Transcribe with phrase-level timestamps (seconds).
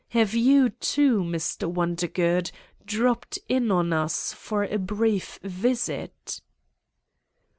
[0.09, 1.71] Have you, too, Mr.
[1.71, 2.49] Wondergood,
[2.83, 6.41] dropped in on us for a brief visit